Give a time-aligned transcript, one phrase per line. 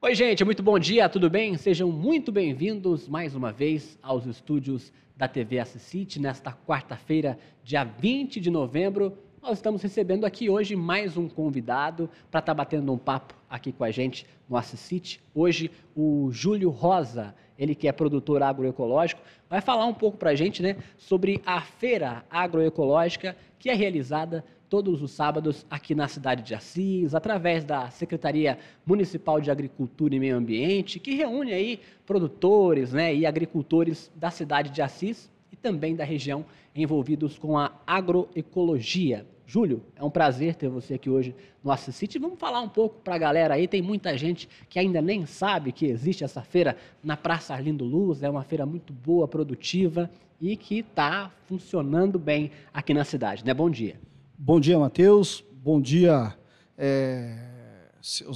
[0.00, 1.56] Oi, gente, muito bom dia, tudo bem?
[1.56, 8.38] Sejam muito bem-vindos mais uma vez aos estúdios da TV Assisite nesta quarta-feira, dia 20
[8.38, 9.18] de novembro.
[9.42, 13.72] Nós estamos recebendo aqui hoje mais um convidado para estar tá batendo um papo aqui
[13.72, 15.20] com a gente no Assisite.
[15.34, 19.20] Hoje, o Júlio Rosa, ele que é produtor agroecológico,
[19.50, 24.44] vai falar um pouco para a gente né, sobre a feira agroecológica que é realizada
[24.68, 30.20] todos os sábados aqui na cidade de Assis, através da Secretaria Municipal de Agricultura e
[30.20, 35.96] Meio Ambiente, que reúne aí produtores né, e agricultores da cidade de Assis e também
[35.96, 36.44] da região
[36.74, 39.26] envolvidos com a agroecologia.
[39.46, 42.18] Júlio, é um prazer ter você aqui hoje no Assis City.
[42.18, 43.66] Vamos falar um pouco para a galera aí.
[43.66, 48.22] Tem muita gente que ainda nem sabe que existe essa feira na Praça Arlindo Luz.
[48.22, 53.42] É uma feira muito boa, produtiva e que está funcionando bem aqui na cidade.
[53.42, 53.54] Né?
[53.54, 53.98] Bom dia.
[54.40, 55.44] Bom dia, Matheus.
[55.64, 56.32] Bom dia
[56.76, 57.36] é,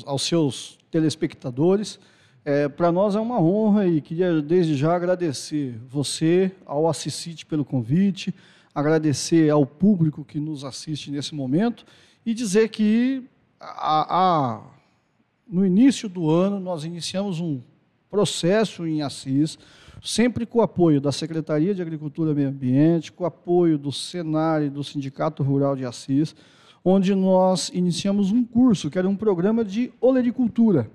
[0.04, 2.00] aos seus telespectadores.
[2.44, 7.64] É, Para nós é uma honra e queria desde já agradecer você, ao Assisite pelo
[7.64, 8.34] convite,
[8.74, 11.84] agradecer ao público que nos assiste nesse momento
[12.26, 13.22] e dizer que
[13.60, 14.60] a, a,
[15.46, 17.60] no início do ano nós iniciamos um
[18.10, 19.56] processo em Assis
[20.02, 23.92] sempre com o apoio da Secretaria de Agricultura e Meio Ambiente, com o apoio do
[23.92, 26.34] Senar e do Sindicato Rural de Assis,
[26.84, 30.90] onde nós iniciamos um curso, que era um programa de olericultura.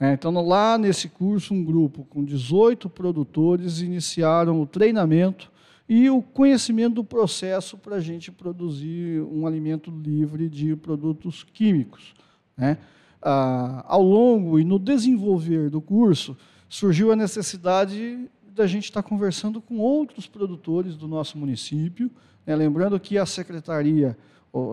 [0.00, 5.52] É, então, lá nesse curso, um grupo com 18 produtores iniciaram o treinamento
[5.88, 12.12] e o conhecimento do processo para a gente produzir um alimento livre de produtos químicos.
[12.56, 12.78] Né?
[13.22, 16.36] Ah, ao longo e no desenvolver do curso,
[16.74, 22.10] surgiu a necessidade da gente estar conversando com outros produtores do nosso município.
[22.44, 22.56] Né?
[22.56, 24.18] Lembrando que a secretaria,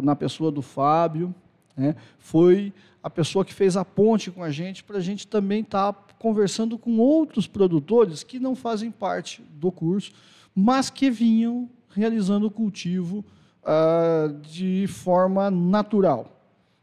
[0.02, 1.34] na pessoa do Fábio,
[1.78, 5.62] né, foi a pessoa que fez a ponte com a gente para a gente também
[5.62, 10.12] estar conversando com outros produtores que não fazem parte do curso,
[10.56, 13.24] mas que vinham realizando o cultivo
[13.64, 16.36] ah, de forma natural.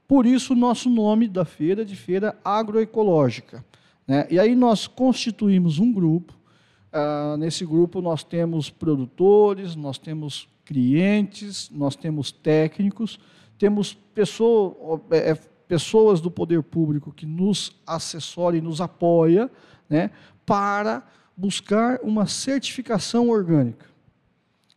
[0.06, 3.64] Por isso, o nosso nome da feira é de Feira Agroecológica.
[4.08, 4.26] Né?
[4.30, 6.32] E aí nós constituímos um grupo.
[6.90, 13.20] Ah, nesse grupo nós temos produtores, nós temos clientes, nós temos técnicos,
[13.58, 15.34] temos pessoa, é, é,
[15.66, 19.50] pessoas do poder público que nos assessora e nos apoia
[19.88, 20.10] né,
[20.46, 23.86] para buscar uma certificação orgânica.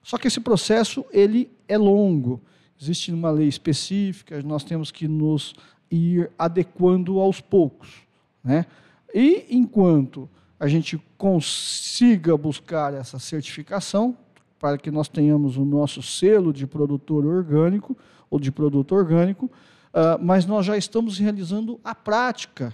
[0.04, 2.42] Só que esse processo ele é longo.
[2.80, 5.54] Existe uma lei específica, nós temos que nos
[5.90, 8.02] ir adequando aos poucos.
[8.44, 8.66] Né?
[9.14, 10.30] E enquanto
[10.60, 14.16] a gente consiga buscar essa certificação,
[14.60, 17.98] para que nós tenhamos o nosso selo de produtor orgânico
[18.30, 22.72] ou de produto orgânico, uh, mas nós já estamos realizando a prática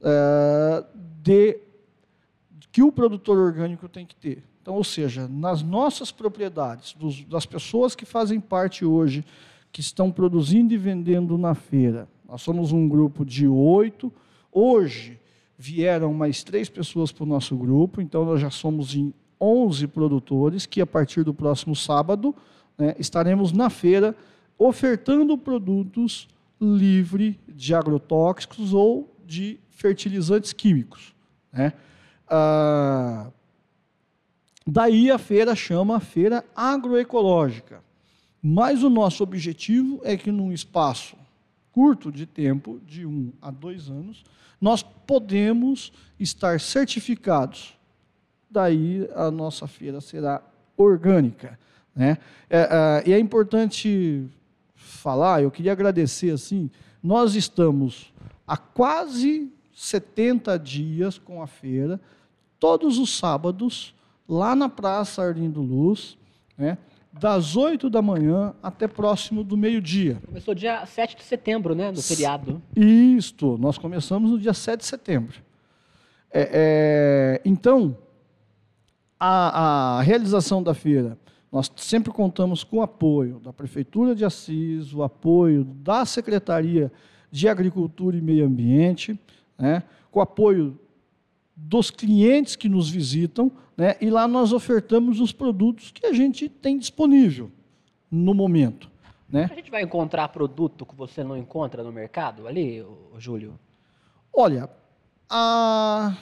[0.00, 0.86] uh,
[1.20, 1.58] de
[2.70, 4.44] que o produtor orgânico tem que ter.
[4.62, 9.24] Então, ou seja, nas nossas propriedades, dos, das pessoas que fazem parte hoje,
[9.72, 14.12] que estão produzindo e vendendo na feira, nós somos um grupo de oito.
[14.50, 15.20] Hoje,
[15.58, 20.66] vieram mais três pessoas para o nosso grupo, então nós já somos em 11 produtores,
[20.66, 22.34] que a partir do próximo sábado
[22.78, 24.16] né, estaremos na feira
[24.58, 26.28] ofertando produtos
[26.60, 31.14] livre de agrotóxicos ou de fertilizantes químicos.
[31.52, 31.72] Né?
[32.28, 33.30] Ah,
[34.66, 37.82] daí a feira chama Feira Agroecológica.
[38.42, 41.16] Mas o nosso objetivo é que num espaço
[41.72, 44.22] curto de tempo, de um a dois anos,
[44.64, 47.78] nós podemos estar certificados.
[48.50, 50.42] Daí a nossa feira será
[50.74, 51.58] orgânica.
[51.94, 52.16] Né?
[52.48, 54.26] É, é, e é importante
[54.74, 56.70] falar, eu queria agradecer assim,
[57.02, 58.10] nós estamos
[58.46, 62.00] há quase 70 dias com a feira,
[62.58, 63.94] todos os sábados,
[64.26, 66.16] lá na Praça Arlindo Luz,
[66.56, 66.78] né?
[67.18, 70.18] Das 8 da manhã até próximo do meio-dia.
[70.26, 71.90] Começou dia 7 de setembro, né?
[71.90, 72.60] No feriado.
[72.74, 75.40] Isto, nós começamos no dia 7 de setembro.
[76.32, 77.96] É, é, então,
[79.18, 81.16] a, a, realização da feira,
[81.52, 86.90] nós sempre contamos com o apoio da Prefeitura de Assis, o apoio da Secretaria
[87.30, 89.18] de Agricultura e Meio Ambiente,
[89.56, 90.78] né, com o apoio
[91.56, 93.96] dos clientes que nos visitam, né?
[94.00, 97.50] e lá nós ofertamos os produtos que a gente tem disponível
[98.10, 98.90] no momento.
[99.28, 99.48] Né?
[99.50, 102.84] A gente vai encontrar produto que você não encontra no mercado ali,
[103.18, 103.58] Júlio?
[104.32, 104.68] Olha,
[105.28, 106.16] a...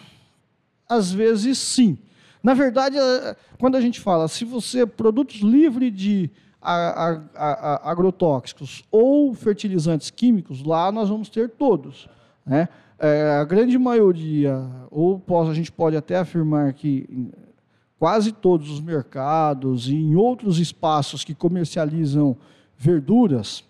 [0.88, 1.98] às vezes sim.
[2.42, 2.96] Na verdade,
[3.58, 6.30] quando a gente fala, se você produtos livres de
[7.82, 12.08] agrotóxicos ou fertilizantes químicos, lá nós vamos ter todos.
[12.46, 12.68] Né?
[13.02, 17.32] É, a grande maioria, ou posso, a gente pode até afirmar que
[17.98, 22.36] quase todos os mercados e em outros espaços que comercializam
[22.78, 23.64] verduras,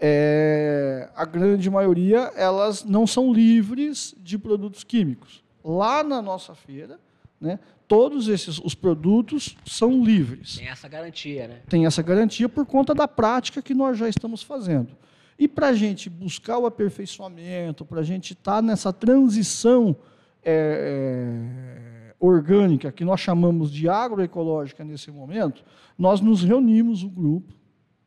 [0.00, 5.42] é, a grande maioria elas não são livres de produtos químicos.
[5.64, 7.00] Lá na nossa feira,
[7.40, 10.58] né, todos esses os produtos são livres.
[10.58, 11.60] Tem essa garantia, né?
[11.68, 14.96] Tem essa garantia por conta da prática que nós já estamos fazendo.
[15.38, 19.96] E para a gente buscar o aperfeiçoamento, para a gente estar tá nessa transição
[20.42, 25.64] é, é, orgânica, que nós chamamos de agroecológica nesse momento,
[25.98, 27.52] nós nos reunimos, o grupo,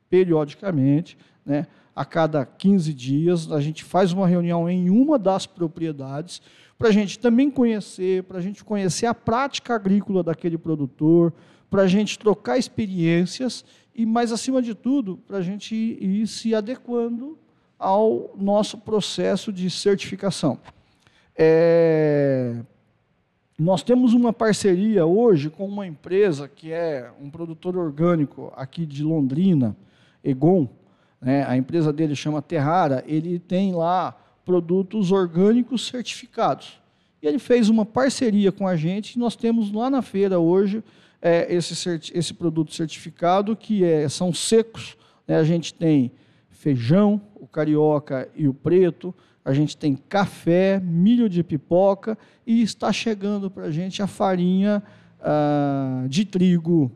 [0.09, 6.41] periodicamente, né, a cada 15 dias, a gente faz uma reunião em uma das propriedades,
[6.77, 11.33] para a gente também conhecer, para a gente conhecer a prática agrícola daquele produtor,
[11.69, 13.63] para a gente trocar experiências
[13.95, 17.37] e, mais acima de tudo, para a gente ir se adequando
[17.79, 20.59] ao nosso processo de certificação.
[21.35, 22.55] É...
[23.57, 29.01] Nós temos uma parceria hoje com uma empresa que é um produtor orgânico aqui de
[29.01, 29.77] Londrina,
[30.21, 30.67] Egon.
[31.21, 31.45] Né?
[31.47, 33.01] A empresa dele chama Terrara.
[33.07, 34.11] Ele tem lá
[34.43, 36.81] produtos orgânicos certificados.
[37.21, 39.17] E ele fez uma parceria com a gente.
[39.17, 40.83] Nós temos lá na feira hoje
[41.25, 41.73] é, esse,
[42.13, 44.95] esse produto certificado, que é, são secos.
[45.27, 45.35] Né?
[45.35, 46.11] A gente tem
[46.51, 49.13] feijão, o carioca e o preto,
[49.43, 54.83] a gente tem café, milho de pipoca e está chegando para a gente a farinha
[55.19, 56.91] ah, de trigo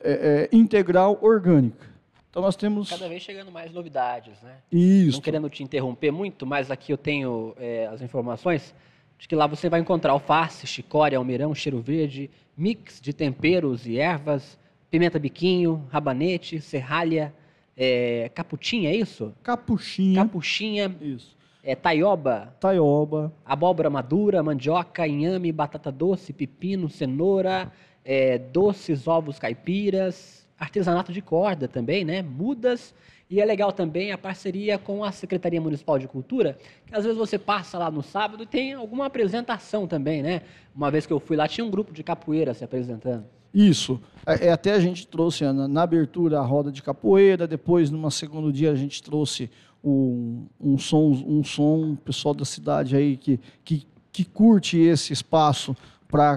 [0.00, 1.86] é, é, integral orgânica.
[2.30, 2.90] Então nós temos.
[2.90, 4.56] Cada vez chegando mais novidades, né?
[4.70, 5.16] Isso.
[5.16, 8.74] Não querendo te interromper muito, mas aqui eu tenho é, as informações
[9.16, 13.98] de que lá você vai encontrar alface, chicória, almeirão, cheiro verde, mix de temperos e
[13.98, 14.58] ervas,
[14.90, 17.32] pimenta biquinho, rabanete, serralha,
[17.76, 19.32] é, caputinha, é isso?
[19.42, 20.24] Capuchinha.
[20.24, 20.96] Capuchinha.
[21.00, 21.36] Isso.
[21.62, 22.52] É, taioba.
[22.58, 23.32] Taioba.
[23.46, 27.70] Abóbora madura, mandioca, inhame, batata doce, pepino, cenoura,
[28.04, 32.20] é, doces, ovos caipiras, artesanato de corda também, né?
[32.22, 32.92] Mudas
[33.30, 37.18] e é legal também a parceria com a Secretaria Municipal de Cultura, que às vezes
[37.18, 40.42] você passa lá no sábado e tem alguma apresentação também, né?
[40.74, 43.24] Uma vez que eu fui lá, tinha um grupo de capoeira se apresentando.
[43.52, 44.00] Isso.
[44.26, 48.10] É, é até a gente trouxe na, na, abertura a roda de capoeira, depois, numa
[48.10, 49.50] segundo dia, a gente trouxe
[49.84, 55.76] um, um som, um som, pessoal da cidade aí que, que, que curte esse espaço
[56.08, 56.34] para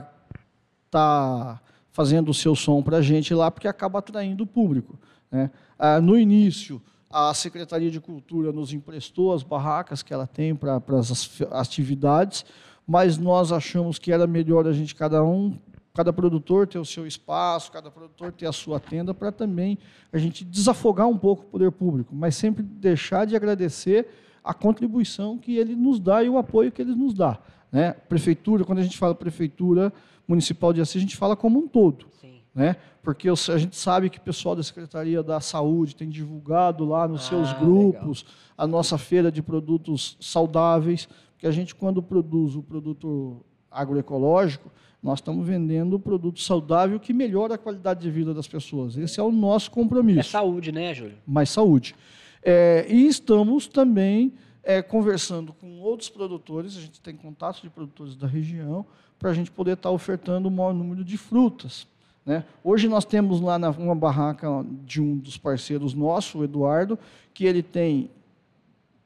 [0.87, 1.61] estar tá
[1.91, 4.99] fazendo o seu som para a gente lá, porque acaba atraindo o público.
[5.29, 5.49] Né?
[5.83, 6.79] Ah, no início,
[7.09, 12.45] a Secretaria de Cultura nos emprestou as barracas que ela tem para as atividades,
[12.85, 15.57] mas nós achamos que era melhor a gente, cada um,
[15.91, 19.79] cada produtor ter o seu espaço, cada produtor ter a sua tenda, para também
[20.13, 24.07] a gente desafogar um pouco o poder público, mas sempre deixar de agradecer
[24.43, 27.39] a contribuição que ele nos dá e o apoio que ele nos dá.
[27.71, 27.93] Né?
[28.07, 29.91] Prefeitura, quando a gente fala prefeitura
[30.27, 32.05] municipal de Assis, a gente fala como um todo.
[32.21, 32.40] Sim.
[32.53, 32.75] Né?
[33.03, 37.25] porque a gente sabe que o pessoal da Secretaria da Saúde tem divulgado lá nos
[37.25, 38.35] ah, seus grupos legal.
[38.57, 44.71] a nossa feira de produtos saudáveis, porque a gente, quando produz o produto agroecológico,
[45.01, 48.95] nós estamos vendendo o produto saudável que melhora a qualidade de vida das pessoas.
[48.95, 50.19] Esse é o nosso compromisso.
[50.19, 51.17] É saúde, né, Júlio?
[51.25, 51.95] Mais saúde.
[52.43, 54.33] É, e estamos também
[54.63, 58.85] é, conversando com outros produtores, a gente tem contatos de produtores da região,
[59.17, 61.87] para a gente poder estar ofertando o maior número de frutas
[62.25, 62.43] né?
[62.63, 64.47] Hoje nós temos lá na, uma barraca
[64.85, 66.97] de um dos parceiros nosso, o Eduardo,
[67.33, 68.09] que ele tem,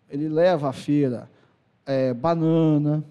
[0.09, 1.29] ele leva à feira
[1.85, 3.03] é, banana,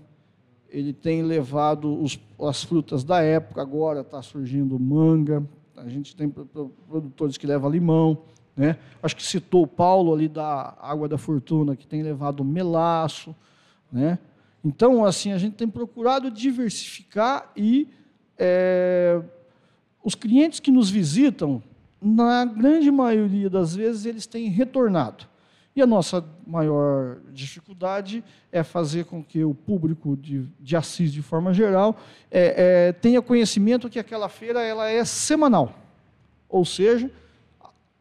[0.69, 5.43] ele tem levado os, as frutas da época, agora está surgindo manga,
[5.77, 8.19] a gente tem produtores que levam limão,
[8.57, 8.77] né?
[9.03, 13.35] Acho que citou o Paulo ali da Água da Fortuna, que tem levado melaço,
[13.91, 14.19] né?
[14.65, 17.89] Então, assim, a gente tem procurado diversificar e
[18.39, 19.21] é,
[20.05, 21.63] os clientes que nos visitam,
[22.01, 25.27] na grande maioria das vezes, eles têm retornado.
[25.75, 31.23] E a nossa maior dificuldade é fazer com que o público de, de Assis, de
[31.23, 31.97] forma geral,
[32.31, 35.73] é, é, tenha conhecimento que aquela feira ela é semanal.
[36.49, 37.11] Ou seja,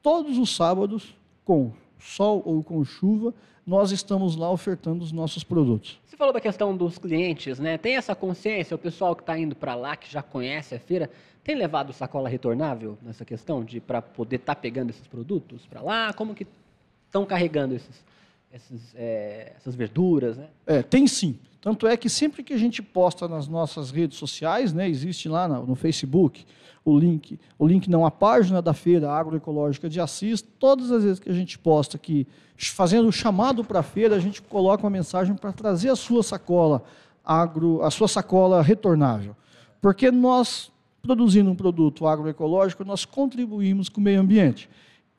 [0.01, 3.33] todos os sábados, com sol ou com chuva,
[3.65, 6.00] nós estamos lá ofertando os nossos produtos.
[6.05, 7.77] Você falou da questão dos clientes, né?
[7.77, 11.10] Tem essa consciência, o pessoal que está indo para lá, que já conhece a feira,
[11.43, 15.81] tem levado sacola retornável nessa questão de para poder estar tá pegando esses produtos para
[15.81, 16.13] lá?
[16.13, 16.47] Como que
[17.05, 18.03] estão carregando esses,
[18.51, 20.47] esses, é, essas verduras, né?
[20.65, 21.38] É, tem sim.
[21.62, 25.47] Tanto é que sempre que a gente posta nas nossas redes sociais, né, existe lá
[25.47, 26.45] no, no Facebook
[26.85, 31.19] o link, o link não a página da feira agroecológica de Assis, todas as vezes
[31.19, 34.89] que a gente posta aqui, fazendo o chamado para a feira, a gente coloca uma
[34.89, 36.83] mensagem para trazer a sua sacola
[37.23, 39.35] agro, a sua sacola retornável.
[39.81, 40.73] Porque nós
[41.03, 44.69] produzindo um produto agroecológico, nós contribuímos com o meio ambiente.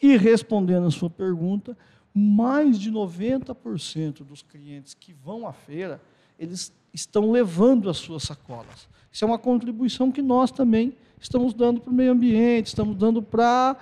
[0.00, 1.76] E respondendo a sua pergunta,
[2.14, 6.00] mais de 90% dos clientes que vão à feira,
[6.38, 8.88] eles estão levando as suas sacolas.
[9.12, 13.22] Isso é uma contribuição que nós também estamos dando para o meio ambiente, estamos dando
[13.22, 13.76] para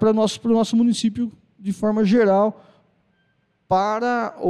[0.00, 2.64] o nosso, o nosso município de forma geral,
[3.68, 4.48] para o,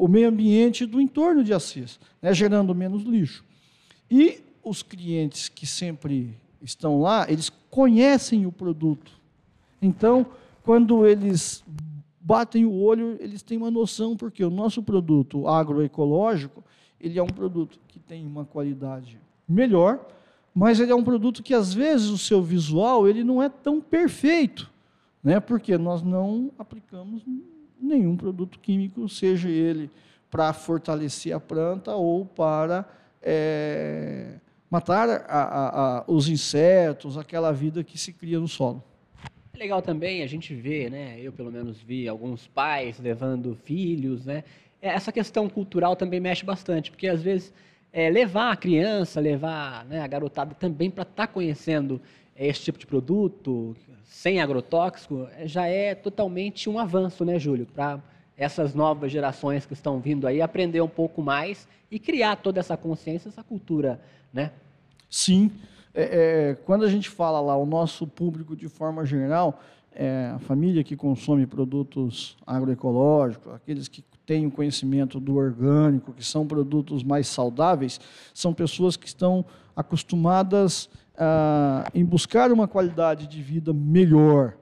[0.00, 3.44] o, o meio ambiente do entorno de Assis, né, gerando menos lixo.
[4.10, 9.12] E os clientes que sempre estão lá, eles conhecem o produto.
[9.80, 10.26] Então,
[10.64, 11.62] quando eles
[12.20, 16.64] batem o olho, eles têm uma noção, porque o nosso produto agroecológico,
[17.00, 20.04] ele é um produto que tem uma qualidade melhor,
[20.52, 23.80] mas ele é um produto que às vezes o seu visual ele não é tão
[23.80, 24.68] perfeito,
[25.22, 25.38] né?
[25.38, 27.22] Porque nós não aplicamos
[27.80, 29.88] nenhum produto químico, seja ele
[30.28, 32.84] para fortalecer a planta ou para
[33.22, 38.82] é, matar a, a, a, os insetos, aquela vida que se cria no solo.
[39.54, 41.18] É legal também a gente ver, né?
[41.20, 44.44] Eu pelo menos vi alguns pais levando filhos, né?
[44.82, 47.52] É, essa questão cultural também mexe bastante, porque às vezes
[47.92, 52.00] é, levar a criança, levar né, a garotada também para estar tá conhecendo
[52.36, 57.66] esse tipo de produto sem agrotóxico é, já é totalmente um avanço, né, Júlio?
[57.66, 58.00] Para
[58.36, 62.76] essas novas gerações que estão vindo aí aprender um pouco mais e criar toda essa
[62.76, 64.00] consciência, essa cultura,
[64.32, 64.52] né?
[65.08, 65.50] Sim.
[65.94, 70.38] É, é, quando a gente fala lá, o nosso público de forma geral, é, a
[70.38, 77.02] família que consome produtos agroecológicos, aqueles que têm o conhecimento do orgânico, que são produtos
[77.02, 78.00] mais saudáveis,
[78.34, 84.54] são pessoas que estão acostumadas ah, em buscar uma qualidade de vida melhor,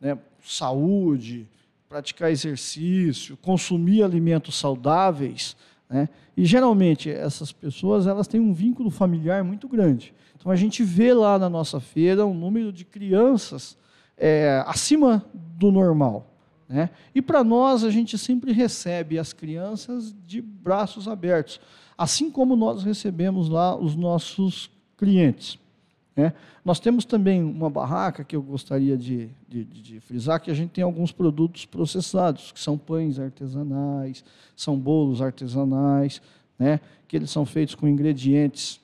[0.00, 0.18] né?
[0.42, 1.46] saúde,
[1.88, 5.56] praticar exercício, consumir alimentos saudáveis,
[5.90, 6.08] né?
[6.36, 10.14] E geralmente essas pessoas elas têm um vínculo familiar muito grande.
[10.38, 13.76] Então a gente vê lá na nossa feira um número de crianças
[14.16, 16.26] é, acima do normal.
[16.68, 16.88] Né?
[17.14, 21.60] E para nós a gente sempre recebe as crianças de braços abertos,
[21.98, 25.58] assim como nós recebemos lá os nossos clientes.
[26.20, 26.34] Né?
[26.62, 30.68] Nós temos também uma barraca que eu gostaria de, de, de, frisar, que a gente
[30.68, 34.22] tem alguns produtos processados, que são pães artesanais,
[34.54, 36.20] são bolos artesanais,
[36.58, 36.78] né?
[37.08, 38.78] que eles são feitos com ingredientes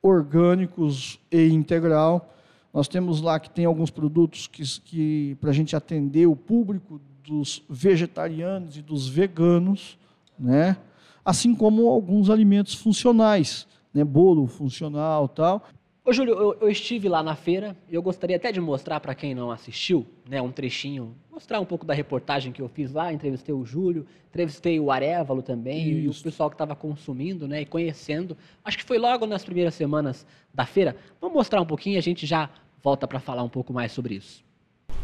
[0.00, 2.32] orgânicos e integral.
[2.72, 7.00] Nós temos lá que tem alguns produtos que, que para a gente atender o público
[7.24, 9.98] dos vegetarianos e dos veganos,
[10.38, 10.76] né?
[11.24, 15.64] assim como alguns alimentos funcionais né, bolo funcional tal.
[16.02, 19.14] Ô, Júlio, eu, eu, estive lá na feira e eu gostaria até de mostrar para
[19.14, 23.12] quem não assistiu, né, um trechinho, mostrar um pouco da reportagem que eu fiz lá,
[23.12, 25.98] entrevistei o Júlio, entrevistei o Arevalo também Isso.
[26.00, 28.36] e o pessoal que estava consumindo, né, e conhecendo.
[28.64, 30.96] Acho que foi logo nas primeiras semanas da feira.
[31.20, 32.48] Vamos mostrar um pouquinho e a gente já
[32.82, 34.42] volta para falar um pouco mais sobre isso.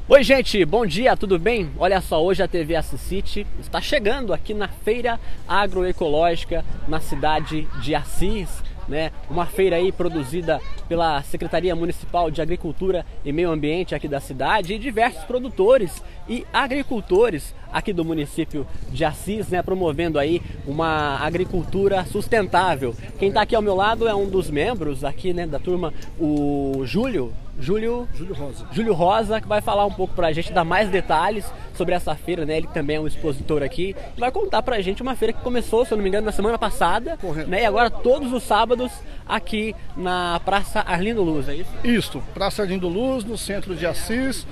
[0.09, 1.71] Oi gente, bom dia, tudo bem?
[1.77, 7.95] Olha só, hoje a TV Assisite está chegando aqui na Feira Agroecológica na cidade de
[7.95, 9.11] Assis né?
[9.29, 14.75] Uma feira aí produzida pela Secretaria Municipal de Agricultura e Meio Ambiente aqui da cidade
[14.75, 22.05] e diversos produtores e agricultores aqui do município de Assis, né, promovendo aí uma agricultura
[22.05, 22.95] sustentável.
[23.19, 26.83] Quem está aqui ao meu lado é um dos membros aqui, né, da turma, o
[26.85, 28.67] Júlio, Júlio, Júlio Rosa.
[28.71, 31.45] Júlio Rosa, que vai falar um pouco pra gente, dar mais detalhes
[31.75, 32.59] sobre essa feira, né?
[32.59, 33.97] Ele também é um expositor aqui.
[34.17, 36.59] Vai contar pra gente uma feira que começou, se eu não me engano, na semana
[36.59, 37.17] passada.
[37.17, 37.49] Correto.
[37.49, 37.63] Né?
[37.63, 38.93] E agora todos os sábados
[39.27, 41.71] aqui na Praça Arlindo Luz, é isso?
[41.83, 44.47] Isso, Praça Arlindo Luz, no centro de Assis.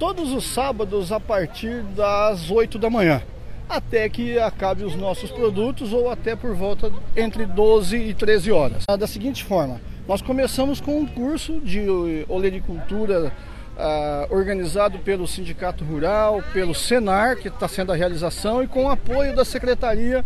[0.00, 3.22] Todos os sábados a partir das 8 da manhã
[3.68, 8.84] até que acabe os nossos produtos ou até por volta entre 12 e 13 horas.
[8.98, 9.78] Da seguinte forma,
[10.08, 11.84] nós começamos com um curso de
[12.30, 13.30] olericultura
[13.76, 18.88] uh, organizado pelo Sindicato Rural, pelo Senar, que está sendo a realização, e com o
[18.88, 20.24] apoio da Secretaria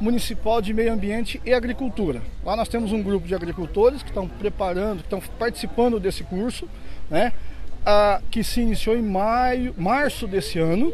[0.00, 2.22] Municipal de Meio Ambiente e Agricultura.
[2.42, 6.66] Lá nós temos um grupo de agricultores que estão preparando, que estão participando desse curso,
[7.10, 7.34] né,
[7.80, 10.92] uh, que se iniciou em maio, março desse ano.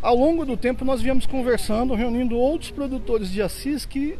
[0.00, 4.18] Ao longo do tempo nós viemos conversando, reunindo outros produtores de assis que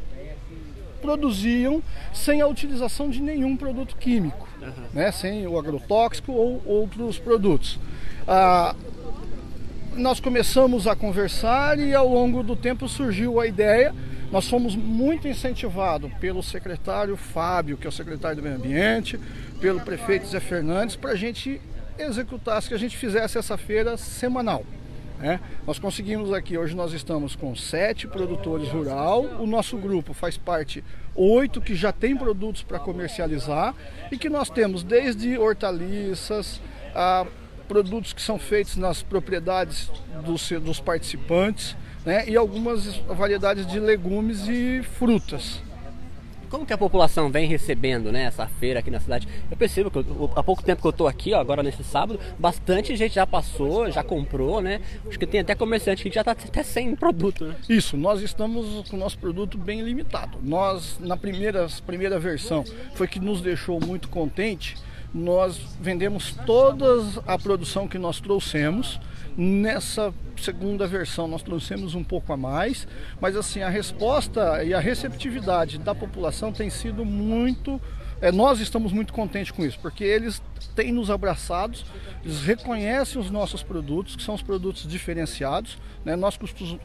[1.01, 1.83] produziam
[2.13, 4.73] sem a utilização de nenhum produto químico, uhum.
[4.93, 5.13] né?
[5.13, 7.79] sem o agrotóxico ou outros produtos.
[8.27, 8.75] Ah,
[9.95, 13.95] nós começamos a conversar e ao longo do tempo surgiu a ideia.
[14.31, 19.19] Nós fomos muito incentivados pelo secretário Fábio, que é o secretário do Meio Ambiente,
[19.61, 21.61] pelo prefeito Zé Fernandes, para a gente
[21.99, 24.65] executar, que a gente fizesse essa feira semanal.
[25.19, 25.41] Né?
[25.67, 30.85] Nós conseguimos aqui, hoje nós estamos com sete produtores rural, o nosso grupo faz parte
[31.15, 33.75] oito que já tem produtos para comercializar
[34.13, 36.61] e que nós temos desde hortaliças,
[36.95, 37.27] a
[37.67, 39.91] produtos que são feitos nas propriedades
[40.25, 42.25] dos, dos participantes né?
[42.29, 45.61] e algumas variedades de legumes e frutas.
[46.49, 49.29] Como que a população vem recebendo né, essa feira aqui na cidade?
[49.51, 52.19] Eu percebo que eu, há pouco tempo que eu estou aqui, ó, agora nesse sábado,
[52.39, 54.81] bastante gente já passou, já comprou, né?
[55.07, 57.45] Acho que tem até comerciante que já está até sem produto.
[57.45, 57.57] Né?
[57.69, 60.39] Isso, nós estamos com o nosso produto bem limitado.
[60.43, 62.65] Nós, na primeira, primeira versão,
[62.95, 64.77] foi que nos deixou muito contente.
[65.13, 66.87] Nós vendemos toda
[67.27, 69.01] a produção que nós trouxemos
[69.41, 72.89] Nessa segunda versão nós trouxemos um pouco a mais,
[73.21, 77.81] mas assim a resposta e a receptividade da população tem sido muito
[78.21, 80.43] é, nós estamos muito contentes com isso, porque eles
[80.75, 81.87] têm nos abraçados,
[82.25, 85.79] eles reconhecem os nossos produtos, que são os produtos diferenciados.
[86.05, 86.17] Né?
[86.17, 86.37] Nós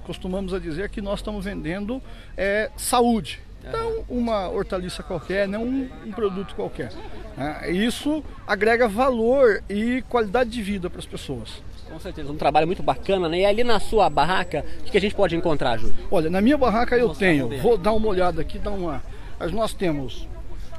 [0.03, 1.99] costumamos a dizer que nós estamos vendendo
[2.37, 6.91] é, saúde, não uma hortaliça qualquer, não um, um produto qualquer.
[7.35, 7.71] Né?
[7.71, 11.63] Isso agrega valor e qualidade de vida para as pessoas.
[11.93, 13.41] Com certeza, um trabalho muito bacana, né?
[13.41, 15.93] E ali na sua barraca, o que a gente pode encontrar, Júlio?
[16.09, 19.03] Olha, na minha barraca eu tenho, vou dar uma olhada aqui, dar uma.
[19.51, 20.27] Nós temos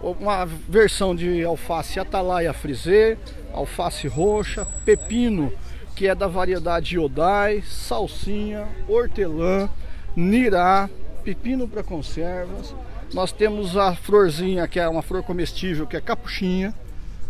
[0.00, 3.16] uma versão de alface atalaia frisê,
[3.52, 5.52] alface roxa, pepino,
[5.94, 9.71] que é da variedade Yodai, salsinha, hortelã,
[10.16, 10.90] nirá,
[11.23, 12.75] pepino para conservas.
[13.12, 16.75] Nós temos a florzinha, que é uma flor comestível, que é capuchinha.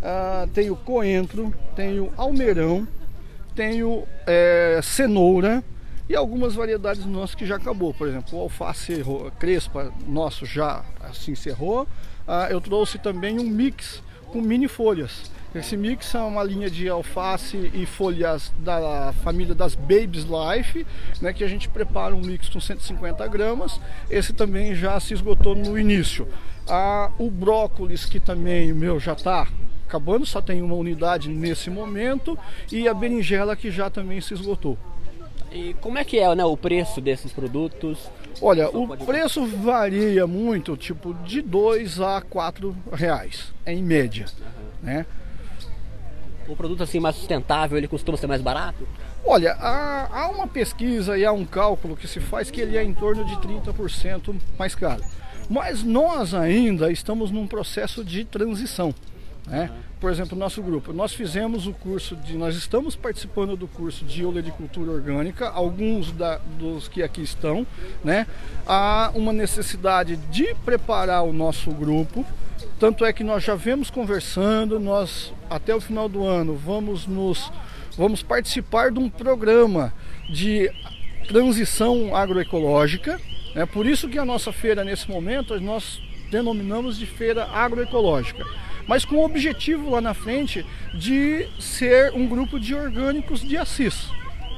[0.00, 2.88] Uh, tem o coentro, tem o almeirão,
[3.54, 5.62] tenho é, cenoura
[6.08, 7.94] e algumas variedades nossas que já acabou.
[7.94, 9.02] Por exemplo, o alface
[9.38, 11.86] crespa nosso já se encerrou.
[12.26, 15.30] Ah, eu trouxe também um mix com mini folhas.
[15.54, 20.84] Esse mix é uma linha de alface e folhas da família das Babies Life,
[21.20, 23.80] né, que a gente prepara um mix com 150 gramas.
[24.10, 26.26] Esse também já se esgotou no início.
[26.68, 29.46] Ah, o brócolis, que também meu já está
[29.86, 32.38] acabando, só tem uma unidade nesse momento,
[32.70, 34.76] e a berinjela que já também se esgotou.
[35.52, 38.10] E como é que é né, o preço desses produtos?
[38.42, 44.26] Olha, o preço varia muito, tipo de 2 a 4 reais, em média.
[44.82, 45.06] Né?
[46.48, 48.86] O produto assim mais sustentável, ele costuma ser mais barato?
[49.24, 52.82] Olha, há, há uma pesquisa e há um cálculo que se faz que ele é
[52.82, 55.02] em torno de 30% mais caro.
[55.48, 58.94] Mas nós ainda estamos num processo de transição.
[59.46, 59.70] Né?
[60.00, 64.24] Por exemplo, nosso grupo, nós fizemos o curso de, nós estamos participando do curso de
[64.24, 67.66] olericultura orgânica, alguns da, dos que aqui estão,
[68.02, 68.26] né?
[68.66, 72.24] Há uma necessidade de preparar o nosso grupo,
[72.78, 77.50] tanto é que nós já vemos conversando, nós até o final do ano vamos nos
[77.96, 79.92] vamos participar de um programa
[80.28, 80.70] de
[81.28, 83.20] transição agroecológica,
[83.54, 88.44] é por isso que a nossa feira nesse momento nós denominamos de feira agroecológica
[88.86, 94.08] mas com o objetivo lá na frente de ser um grupo de orgânicos de Assis.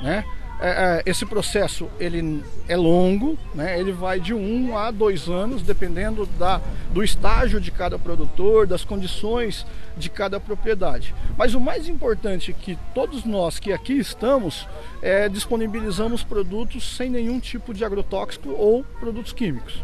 [0.02, 0.24] Né?
[0.58, 3.78] É, é, esse processo ele é longo, né?
[3.78, 6.62] ele vai de um a dois anos, dependendo da,
[6.92, 9.66] do estágio de cada produtor, das condições
[9.98, 11.14] de cada propriedade.
[11.36, 14.66] Mas o mais importante é que todos nós que aqui estamos
[15.02, 19.82] é, disponibilizamos produtos sem nenhum tipo de agrotóxico ou produtos químicos.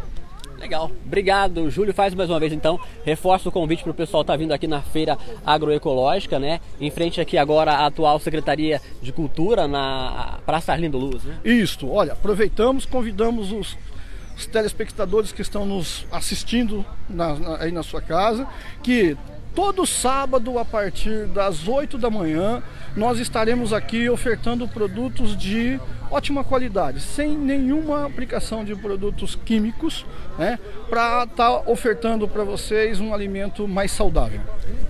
[0.62, 0.92] Legal.
[1.04, 1.92] Obrigado, Júlio.
[1.92, 2.78] Faz mais uma vez então.
[3.04, 6.60] Reforço o convite para o pessoal estar tá vindo aqui na feira agroecológica, né?
[6.80, 11.24] Em frente aqui agora a atual Secretaria de Cultura na Praça Arlindo Luz.
[11.24, 11.36] Né?
[11.44, 11.90] Isso.
[11.90, 13.76] Olha, aproveitamos, convidamos os,
[14.36, 18.46] os telespectadores que estão nos assistindo na, na, aí na sua casa,
[18.84, 19.16] que
[19.56, 22.62] todo sábado a partir das 8 da manhã
[22.96, 25.80] nós estaremos aqui ofertando produtos de
[26.12, 30.04] ótima qualidade, sem nenhuma aplicação de produtos químicos,
[30.38, 34.40] né, para estar tá ofertando para vocês um alimento mais saudável.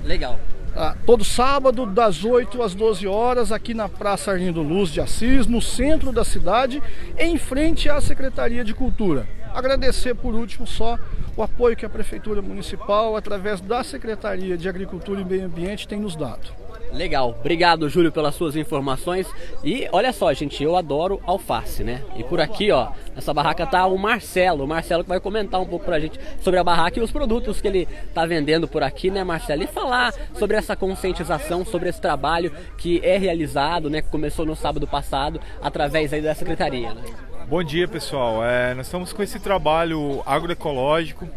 [0.05, 0.39] Legal.
[0.75, 5.47] Ah, todo sábado, das 8 às 12 horas, aqui na Praça Arlindo Luz de Assis,
[5.47, 6.83] no centro da cidade,
[7.19, 9.27] em frente à Secretaria de Cultura.
[9.55, 10.99] Agradecer por último só
[11.37, 16.01] o apoio que a Prefeitura Municipal, através da Secretaria de Agricultura e Meio Ambiente, tem
[16.01, 16.62] nos dado.
[16.93, 19.27] Legal, obrigado Júlio pelas suas informações.
[19.65, 22.03] E olha só, gente, eu adoro alface, né?
[22.17, 24.65] E por aqui, ó, nessa barraca tá o Marcelo.
[24.65, 27.61] O Marcelo que vai comentar um pouco pra gente sobre a barraca e os produtos
[27.61, 29.63] que ele tá vendendo por aqui, né, Marcelo?
[29.63, 34.03] E falar sobre essa conscientização, sobre esse trabalho que é realizado, né?
[34.03, 37.03] Que começou no sábado passado, através aí da secretaria, né?
[37.49, 38.45] Bom dia, pessoal.
[38.45, 41.29] É, nós estamos com esse trabalho agroecológico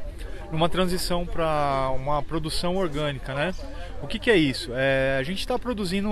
[0.52, 3.54] numa transição para uma produção orgânica, né?
[4.02, 4.72] O que, que é isso?
[4.74, 6.10] É, a gente está produzindo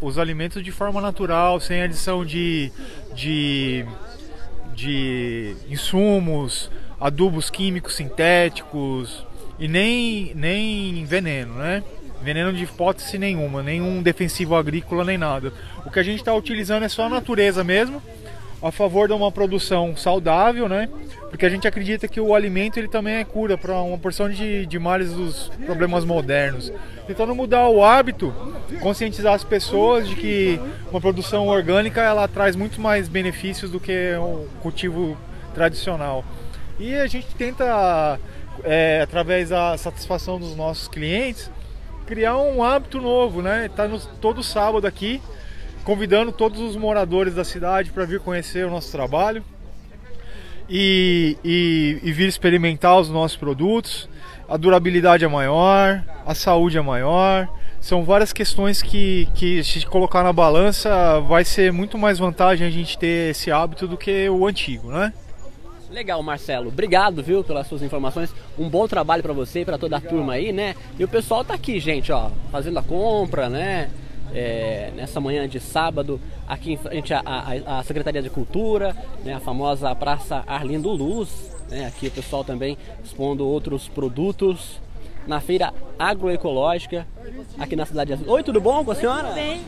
[0.00, 2.72] os alimentos de forma natural, sem adição de,
[3.14, 3.84] de,
[4.74, 6.70] de insumos,
[7.00, 9.26] adubos químicos sintéticos
[9.58, 11.82] e nem, nem veneno, né?
[12.22, 15.52] Veneno de hipótese nenhuma, nenhum defensivo agrícola nem nada.
[15.84, 18.02] O que a gente está utilizando é só a natureza mesmo
[18.62, 20.88] a favor de uma produção saudável, né?
[21.28, 24.64] Porque a gente acredita que o alimento ele também é cura para uma porção de,
[24.64, 26.72] de males dos problemas modernos.
[27.06, 28.32] Tentando mudar o hábito,
[28.80, 34.14] conscientizar as pessoas de que uma produção orgânica ela traz muito mais benefícios do que
[34.16, 35.16] o cultivo
[35.54, 36.24] tradicional.
[36.78, 38.18] E a gente tenta,
[38.64, 41.50] é, através da satisfação dos nossos clientes,
[42.06, 43.68] criar um hábito novo, né?
[43.74, 45.20] Tá no, todo sábado aqui
[45.86, 49.40] convidando todos os moradores da cidade para vir conhecer o nosso trabalho
[50.68, 54.08] e, e, e, vir experimentar os nossos produtos.
[54.48, 57.48] A durabilidade é maior, a saúde é maior.
[57.80, 62.70] São várias questões que, que se colocar na balança vai ser muito mais vantagem a
[62.70, 65.12] gente ter esse hábito do que o antigo, né?
[65.88, 66.66] Legal, Marcelo.
[66.66, 68.34] Obrigado, viu, pelas suas informações.
[68.58, 70.74] Um bom trabalho para você e para toda a turma aí, né?
[70.98, 73.88] E o pessoal tá aqui, gente, ó, fazendo a compra, né?
[74.34, 79.34] É, nessa manhã de sábado, aqui em frente à, à, à Secretaria de Cultura, né,
[79.34, 81.54] a famosa Praça Arlindo Luz.
[81.68, 84.80] Né, aqui o pessoal também expondo outros produtos
[85.26, 87.06] na feira agroecológica
[87.58, 89.28] aqui na cidade de Oi, tudo bom com a senhora?
[89.28, 89.60] Tudo bem.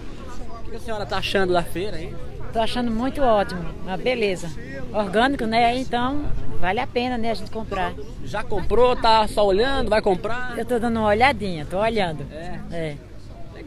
[0.67, 2.15] O que a senhora está achando da feira aí?
[2.47, 4.49] Estou achando muito ótimo, uma beleza.
[4.93, 5.77] Orgânico, né?
[5.77, 6.25] Então
[6.61, 7.93] vale a pena, né, a gente comprar.
[8.25, 8.97] Já comprou?
[8.97, 9.91] Tá só olhando?
[9.91, 10.57] Vai comprar?
[10.57, 12.27] Eu estou dando uma olhadinha, estou olhando.
[12.33, 12.61] É.
[12.73, 12.97] é.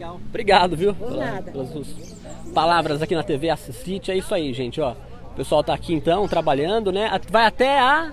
[0.01, 0.19] Legal.
[0.29, 0.95] Obrigado, viu?
[0.95, 1.51] Por nada.
[1.51, 1.87] Pelas suas
[2.55, 4.11] palavras aqui na TV Assiste.
[4.11, 4.93] É isso aí, gente, ó.
[4.93, 7.09] O pessoal tá aqui então, trabalhando, né?
[7.29, 8.11] Vai até a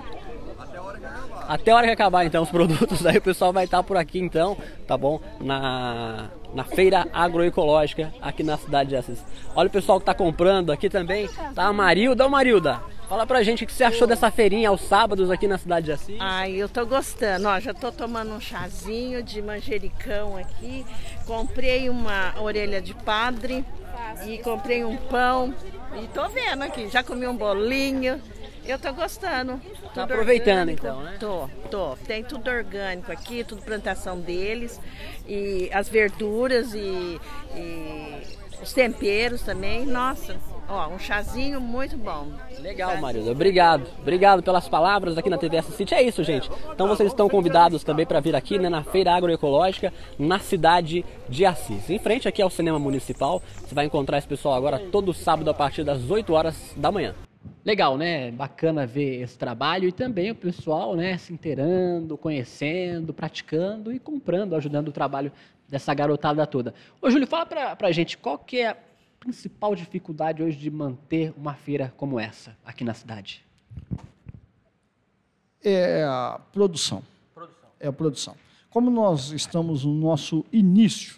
[1.48, 4.18] até a hora que acabar então os produtos aí o pessoal vai estar por aqui
[4.18, 4.54] então,
[4.86, 5.18] tá bom?
[5.40, 9.24] Na, na feira agroecológica aqui na cidade de Assis.
[9.56, 12.82] Olha o pessoal que tá comprando aqui também, tá a Marilda, ô Marilda.
[13.08, 15.92] Fala pra gente o que você achou dessa feirinha aos sábados aqui na cidade de
[15.92, 16.16] Assis.
[16.20, 17.48] Ai, eu tô gostando.
[17.48, 20.84] Ó, já tô tomando um chazinho de manjericão aqui.
[21.26, 23.64] Comprei uma orelha de padre
[24.26, 25.54] e comprei um pão.
[26.02, 28.20] E tô vendo aqui, já comi um bolinho.
[28.66, 29.58] Eu tô gostando.
[29.94, 30.86] Tá aproveitando orgânico.
[30.86, 31.16] então, né?
[31.18, 31.96] Tô, tô.
[32.06, 34.78] Tem tudo orgânico aqui, tudo plantação deles.
[35.26, 37.18] E as verduras e,
[37.56, 39.84] e os temperos também.
[39.86, 40.36] Nossa,
[40.68, 42.26] Ó, um chazinho muito bom.
[42.60, 43.30] Legal, Marilda.
[43.30, 43.86] Obrigado.
[44.02, 45.94] Obrigado pelas palavras aqui na TV Assiste.
[45.94, 46.50] É isso, gente.
[46.70, 51.46] Então vocês estão convidados também para vir aqui né, na Feira Agroecológica, na cidade de
[51.46, 51.88] Assis.
[51.88, 53.42] Em frente aqui ao Cinema Municipal.
[53.64, 57.14] Você vai encontrar esse pessoal agora todo sábado a partir das 8 horas da manhã.
[57.64, 58.30] Legal, né?
[58.30, 64.54] Bacana ver esse trabalho e também o pessoal, né, se inteirando, conhecendo, praticando e comprando,
[64.54, 65.30] ajudando o trabalho
[65.68, 66.74] dessa garotada toda.
[67.00, 68.76] Ô, Júlio, fala pra, pra gente qual que é
[69.20, 73.44] principal dificuldade hoje de manter uma feira como essa aqui na cidade?
[75.62, 77.02] É a produção.
[77.34, 77.70] produção.
[77.80, 78.36] É a produção.
[78.70, 81.16] Como nós estamos no nosso início,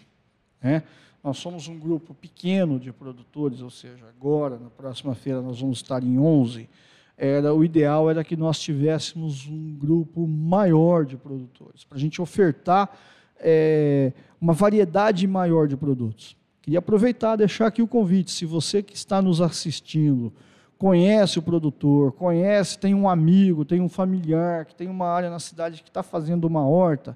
[0.62, 0.82] né,
[1.22, 5.78] nós somos um grupo pequeno de produtores, ou seja, agora, na próxima feira, nós vamos
[5.78, 6.68] estar em 11.
[7.16, 12.22] Era, o ideal era que nós tivéssemos um grupo maior de produtores, para a gente
[12.22, 12.90] ofertar
[13.38, 16.36] é, uma variedade maior de produtos.
[16.62, 18.30] Queria aproveitar deixar aqui o convite.
[18.30, 20.32] Se você que está nos assistindo
[20.80, 25.38] conhece o produtor, conhece, tem um amigo, tem um familiar, que tem uma área na
[25.38, 27.14] cidade que está fazendo uma horta,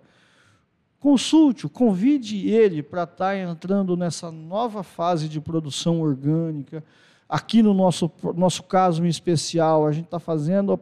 [1.04, 6.82] consulte-o, convide ele para estar tá entrando nessa nova fase de produção orgânica.
[7.28, 10.78] Aqui no nosso, nosso caso em especial, a gente está fazendo a,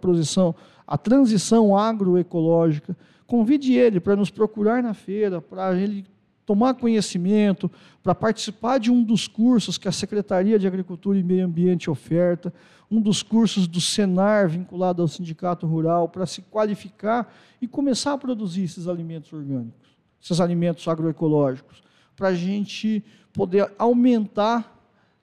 [0.87, 2.97] a transição agroecológica.
[3.27, 6.07] Convide ele para nos procurar na feira, para ele
[6.47, 7.69] tomar conhecimento,
[8.01, 12.55] para participar de um dos cursos que a Secretaria de Agricultura e Meio Ambiente oferta,
[12.89, 18.19] um dos cursos do Senar vinculado ao Sindicato Rural, para se qualificar e começar a
[18.19, 19.82] produzir esses alimentos orgânicos,
[20.23, 21.83] esses alimentos agroecológicos,
[22.17, 24.73] para a gente poder aumentar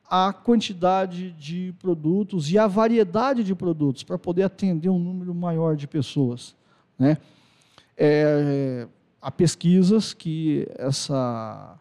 [0.10, 5.76] a quantidade de produtos e a variedade de produtos, para poder atender um número maior
[5.76, 6.56] de pessoas.
[6.98, 7.18] Né?
[7.96, 8.88] É,
[9.22, 11.78] há pesquisas que essa,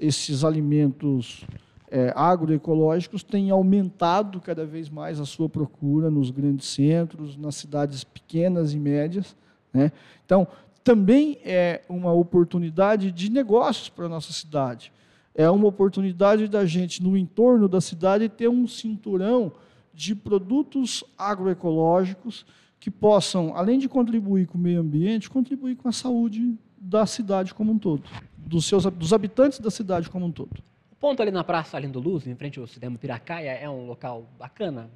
[0.00, 1.44] esses alimentos
[1.90, 8.02] é, agroecológicos têm aumentado cada vez mais a sua procura nos grandes centros, nas cidades
[8.02, 9.36] pequenas e médias.
[9.74, 9.92] Né?
[10.24, 10.48] Então,
[10.84, 14.92] também é uma oportunidade de negócios para a nossa cidade.
[15.34, 19.52] É uma oportunidade da gente, no entorno da cidade, ter um cinturão
[19.94, 22.44] de produtos agroecológicos
[22.78, 27.54] que possam, além de contribuir com o meio ambiente, contribuir com a saúde da cidade
[27.54, 28.02] como um todo,
[28.36, 30.62] dos, seus, dos habitantes da cidade como um todo.
[30.90, 34.26] O ponto ali na Praça Lindo Luz, em frente ao cinema Piracaia, é um local
[34.38, 34.90] bacana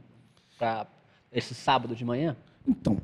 [0.59, 0.87] para
[1.33, 2.37] esse sábado de manhã?
[2.67, 2.99] Então,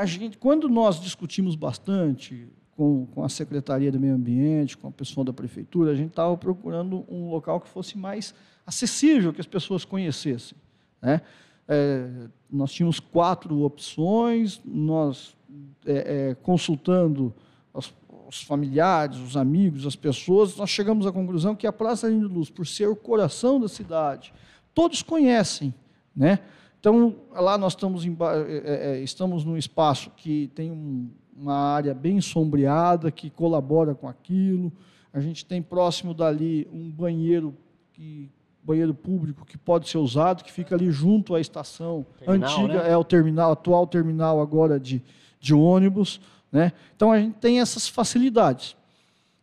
[0.00, 4.90] a gente, quando nós discutimos bastante com, com a Secretaria do Meio Ambiente, com a
[4.90, 8.34] pessoa da Prefeitura, a gente estava procurando um local que fosse mais
[8.64, 10.56] acessível, que as pessoas conhecessem.
[11.02, 11.20] Né?
[11.68, 12.08] É,
[12.50, 15.36] nós tínhamos quatro opções, nós
[15.84, 17.34] é, é, consultando
[17.74, 17.92] os,
[18.26, 22.48] os, familiares, os amigos, as pessoas, nós chegamos à conclusão que a Praça Linda Luz,
[22.48, 24.32] por ser o coração da cidade,
[24.72, 25.74] todos conhecem,
[26.16, 26.38] né?
[26.80, 28.16] Então, lá nós estamos, em,
[28.48, 34.08] é, é, estamos num espaço que tem um, uma área bem sombreada, que colabora com
[34.08, 34.72] aquilo.
[35.12, 37.54] A gente tem próximo dali um banheiro,
[37.92, 38.30] que,
[38.64, 42.90] banheiro público que pode ser usado, que fica ali junto à estação terminal, antiga, né?
[42.90, 45.02] é o terminal, atual terminal agora de,
[45.38, 46.18] de ônibus.
[46.50, 46.72] Né?
[46.96, 48.74] Então, a gente tem essas facilidades.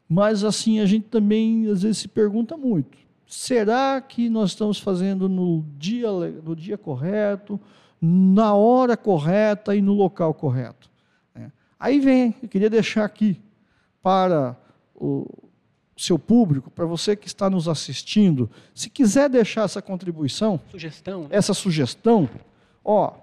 [0.09, 5.27] Mas, assim, a gente também, às vezes, se pergunta muito será que nós estamos fazendo
[5.27, 7.59] no dia, no dia correto,
[8.01, 10.89] na hora correta e no local correto?
[11.35, 11.51] É.
[11.79, 13.39] Aí vem, eu queria deixar aqui
[14.01, 14.55] para
[14.95, 15.27] o
[15.97, 21.29] seu público, para você que está nos assistindo, se quiser deixar essa contribuição, sugestão, né?
[21.31, 22.29] essa sugestão,
[22.85, 23.13] ó,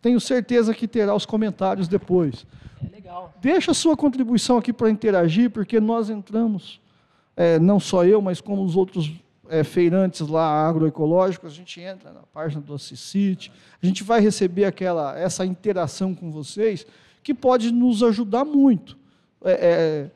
[0.00, 2.46] tenho certeza que terá os comentários depois.
[2.82, 3.34] É legal.
[3.42, 6.80] Deixa a sua contribuição aqui para interagir, porque nós entramos
[7.36, 9.10] é, não só eu, mas como os outros
[9.48, 14.64] é, feirantes lá agroecológicos, a gente entra na página do Assisite, a gente vai receber
[14.64, 16.86] aquela, essa interação com vocês,
[17.22, 18.96] que pode nos ajudar muito.
[19.42, 20.10] É, é,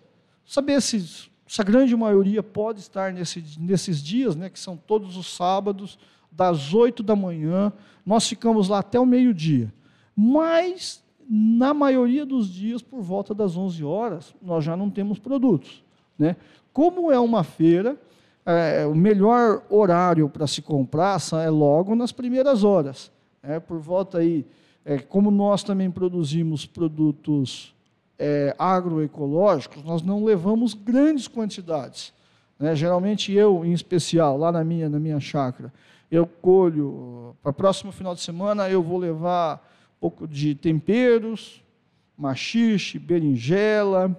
[0.47, 1.01] saber se,
[1.47, 5.99] se, a grande maioria pode estar nesse, nesses dias, né, que são todos os sábados,
[6.31, 7.73] das 8 da manhã,
[8.05, 9.73] nós ficamos lá até o meio-dia.
[10.17, 15.85] Mas, na maioria dos dias, por volta das 11 horas, nós já não temos produtos.
[16.19, 16.37] Né?
[16.73, 17.97] Como é uma feira,
[18.45, 23.11] é, o melhor horário para se comprar é logo nas primeiras horas.
[23.43, 24.45] É, por volta aí,
[24.85, 27.75] é, como nós também produzimos produtos
[28.19, 32.13] é, agroecológicos, nós não levamos grandes quantidades.
[32.59, 32.75] Né?
[32.75, 35.73] Geralmente eu, em especial, lá na minha, na minha chácara,
[36.11, 39.57] eu colho, para o próximo final de semana eu vou levar
[39.97, 41.63] um pouco de temperos,
[42.17, 44.15] machixe, berinjela,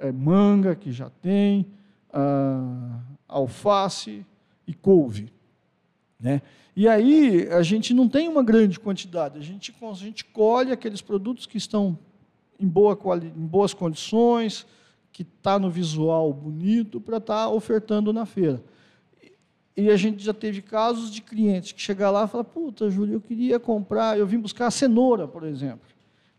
[0.00, 1.66] é, manga, que já tem,
[2.12, 4.26] ah, alface
[4.66, 5.32] e couve.
[6.18, 6.42] Né?
[6.74, 11.00] E aí a gente não tem uma grande quantidade, a gente, a gente colhe aqueles
[11.00, 11.98] produtos que estão
[12.58, 14.66] em, boa em boas condições,
[15.12, 18.62] que está no visual bonito para estar tá ofertando na feira.
[19.76, 23.14] E a gente já teve casos de clientes que chegam lá e falam, puta, Júlio,
[23.14, 25.88] eu queria comprar, eu vim buscar a cenoura, por exemplo.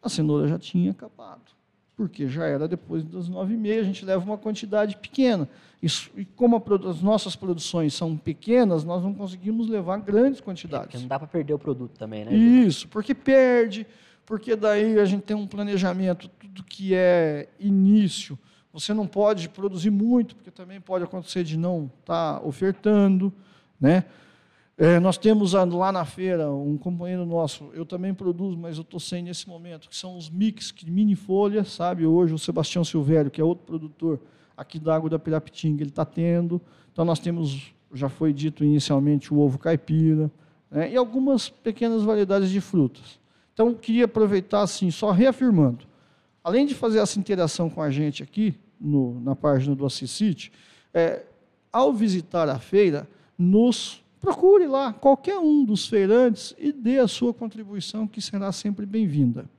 [0.01, 1.60] A cenoura já tinha acabado
[2.01, 5.47] porque já era depois das nove e meia, a gente leva uma quantidade pequena.
[5.83, 10.95] Isso, e como a, as nossas produções são pequenas, nós não conseguimos levar grandes quantidades.
[10.95, 12.33] É, não dá para perder o produto também, né?
[12.33, 13.85] Isso, porque perde,
[14.25, 18.35] porque daí a gente tem um planejamento, tudo que é início,
[18.73, 23.31] você não pode produzir muito, porque também pode acontecer de não estar tá ofertando,
[23.79, 24.05] né?
[24.77, 28.99] É, nós temos lá na feira um companheiro nosso, eu também produzo, mas eu estou
[28.99, 32.05] sem nesse momento, que são os mix de mini folha, sabe?
[32.05, 34.19] Hoje o Sebastião Silvério, que é outro produtor
[34.55, 36.59] aqui da Água da Pirapitinga, ele está tendo.
[36.91, 40.31] Então nós temos, já foi dito inicialmente, o ovo caipira,
[40.69, 40.91] né?
[40.91, 43.19] e algumas pequenas variedades de frutas.
[43.53, 45.85] Então queria aproveitar assim, só reafirmando,
[46.43, 50.51] além de fazer essa interação com a gente aqui, no, na página do Assisite,
[50.91, 51.23] é,
[51.71, 53.07] ao visitar a feira,
[53.37, 58.85] nos Procure lá qualquer um dos feirantes e dê a sua contribuição, que será sempre
[58.85, 59.49] bem-vinda.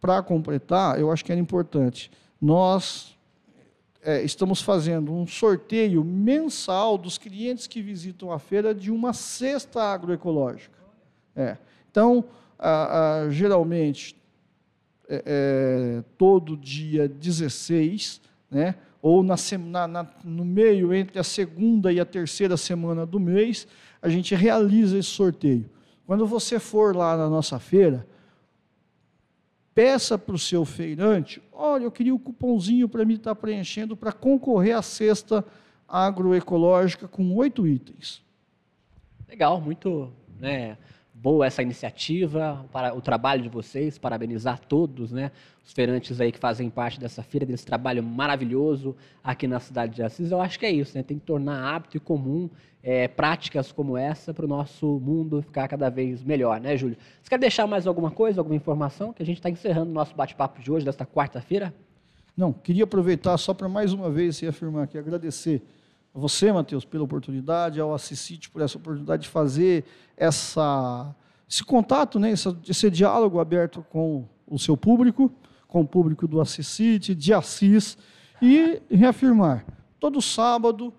[0.00, 2.08] Para completar, eu acho que era importante,
[2.40, 3.18] nós
[4.00, 9.82] é, estamos fazendo um sorteio mensal dos clientes que visitam a feira de uma cesta
[9.82, 10.78] agroecológica.
[11.34, 11.58] É.
[11.90, 12.24] Então,
[12.56, 14.16] a, a, geralmente,
[15.08, 19.36] é, é todo dia 16, né, ou na,
[19.88, 23.66] na, no meio, entre a segunda e a terceira semana do mês,
[24.02, 25.68] a gente realiza esse sorteio.
[26.06, 28.06] Quando você for lá na nossa feira,
[29.74, 33.96] peça para o seu feirante, olha, eu queria o um cupomzinho para mim estar preenchendo
[33.96, 35.44] para concorrer à cesta
[35.88, 38.22] agroecológica com oito itens.
[39.28, 40.76] Legal, muito né,
[41.22, 45.30] boa essa iniciativa, para o trabalho de vocês, parabenizar todos, né,
[45.64, 50.02] os feirantes aí que fazem parte dessa feira, desse trabalho maravilhoso aqui na cidade de
[50.02, 50.30] Assis.
[50.30, 52.48] Eu acho que é isso, né, tem que tornar hábito e comum
[52.82, 56.96] é, práticas como essa para o nosso mundo ficar cada vez melhor, né, Júlio?
[57.22, 59.12] Você quer deixar mais alguma coisa, alguma informação?
[59.12, 61.74] Que a gente está encerrando o nosso bate-papo de hoje, desta quarta-feira?
[62.34, 65.60] Não, queria aproveitar só para mais uma vez reafirmar aqui, agradecer
[66.14, 69.84] a você, Matheus, pela oportunidade, ao Assisite por essa oportunidade de fazer
[70.16, 71.14] essa,
[71.48, 75.32] esse contato, né, esse, esse diálogo aberto com o seu público,
[75.68, 77.96] com o público do Assisite, de Assis,
[78.42, 79.64] e reafirmar,
[80.00, 80.92] todo sábado,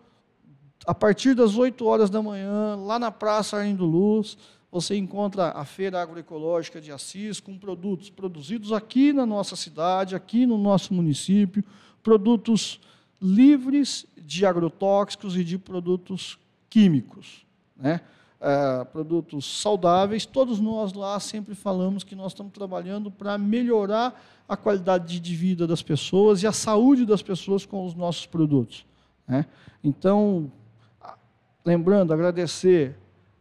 [0.85, 4.37] a partir das 8 horas da manhã, lá na Praça Arlindo Luz,
[4.71, 10.45] você encontra a Feira Agroecológica de Assis com produtos produzidos aqui na nossa cidade, aqui
[10.45, 11.63] no nosso município,
[12.01, 12.79] produtos
[13.21, 17.45] livres de agrotóxicos e de produtos químicos,
[17.77, 18.01] né?
[18.43, 20.25] É, produtos saudáveis.
[20.25, 25.67] Todos nós lá sempre falamos que nós estamos trabalhando para melhorar a qualidade de vida
[25.67, 28.83] das pessoas e a saúde das pessoas com os nossos produtos.
[29.27, 29.45] Né?
[29.83, 30.51] Então,
[31.63, 32.95] lembrando, agradecer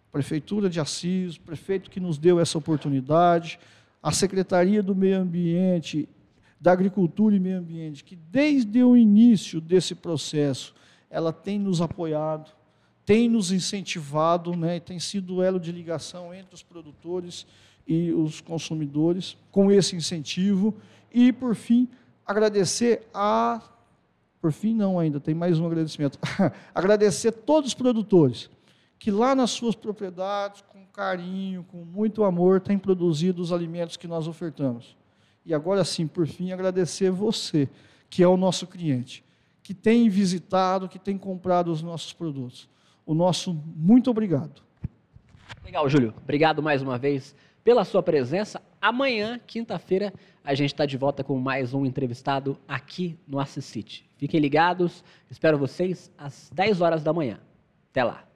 [0.08, 3.58] a Prefeitura de Assis, o prefeito que nos deu essa oportunidade,
[4.02, 6.06] a Secretaria do Meio Ambiente
[6.60, 10.74] da Agricultura e Meio Ambiente, que desde o início desse processo
[11.08, 12.50] ela tem nos apoiado,
[13.04, 17.46] tem nos incentivado, né, tem sido elo de ligação entre os produtores
[17.86, 20.76] e os consumidores com esse incentivo.
[21.12, 21.88] E, por fim,
[22.24, 23.60] agradecer a.
[24.40, 26.18] Por fim, não ainda, tem mais um agradecimento.
[26.74, 28.48] agradecer todos os produtores
[28.98, 34.06] que lá nas suas propriedades, com carinho, com muito amor, têm produzido os alimentos que
[34.06, 34.94] nós ofertamos.
[35.50, 37.68] E agora sim, por fim, agradecer você,
[38.08, 39.24] que é o nosso cliente,
[39.64, 42.68] que tem visitado, que tem comprado os nossos produtos.
[43.04, 44.62] O nosso muito obrigado.
[45.64, 46.14] Legal, Júlio.
[46.22, 47.34] Obrigado mais uma vez
[47.64, 48.62] pela sua presença.
[48.80, 54.38] Amanhã, quinta-feira, a gente está de volta com mais um entrevistado aqui no Assist Fiquem
[54.38, 55.02] ligados.
[55.28, 57.40] Espero vocês às 10 horas da manhã.
[57.90, 58.29] Até lá.